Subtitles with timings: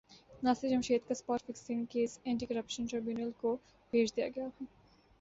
[0.43, 3.55] ناصر جمشید کا spot fixing case anti corruption tribunal کو
[3.93, 4.47] بھیج دیاگیا